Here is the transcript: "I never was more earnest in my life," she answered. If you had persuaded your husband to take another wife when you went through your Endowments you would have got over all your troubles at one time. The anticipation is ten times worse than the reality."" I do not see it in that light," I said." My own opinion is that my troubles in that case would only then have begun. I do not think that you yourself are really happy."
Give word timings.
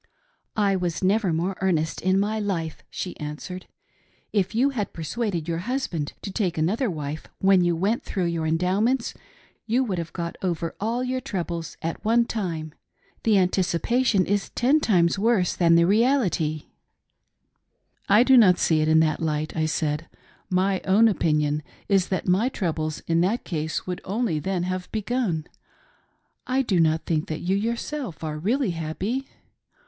"I 0.55 0.71
never 1.03 1.27
was 1.27 1.35
more 1.37 1.55
earnest 1.61 2.01
in 2.01 2.19
my 2.19 2.39
life," 2.39 2.81
she 2.89 3.15
answered. 3.19 3.67
If 4.33 4.55
you 4.55 4.71
had 4.71 4.93
persuaded 4.93 5.47
your 5.47 5.59
husband 5.59 6.13
to 6.23 6.31
take 6.31 6.57
another 6.57 6.89
wife 6.89 7.27
when 7.37 7.63
you 7.63 7.75
went 7.75 8.01
through 8.01 8.25
your 8.25 8.47
Endowments 8.47 9.13
you 9.67 9.83
would 9.83 9.99
have 9.99 10.11
got 10.11 10.37
over 10.41 10.73
all 10.79 11.03
your 11.03 11.21
troubles 11.21 11.77
at 11.83 12.03
one 12.03 12.25
time. 12.25 12.73
The 13.21 13.37
anticipation 13.37 14.25
is 14.25 14.49
ten 14.49 14.79
times 14.79 15.19
worse 15.19 15.55
than 15.55 15.75
the 15.75 15.85
reality."" 15.85 16.65
I 18.19 18.23
do 18.23 18.37
not 18.37 18.57
see 18.57 18.81
it 18.81 18.87
in 18.87 19.01
that 19.01 19.21
light," 19.21 19.55
I 19.55 19.67
said." 19.67 20.07
My 20.63 20.81
own 20.83 21.07
opinion 21.09 21.61
is 21.87 22.07
that 22.07 22.27
my 22.27 22.49
troubles 22.49 23.01
in 23.05 23.21
that 23.21 23.43
case 23.43 23.85
would 23.85 24.01
only 24.03 24.39
then 24.39 24.63
have 24.63 24.91
begun. 24.91 25.45
I 26.47 26.63
do 26.63 26.79
not 26.79 27.05
think 27.05 27.27
that 27.27 27.41
you 27.41 27.55
yourself 27.55 28.23
are 28.23 28.39
really 28.39 28.71
happy." 28.71 29.27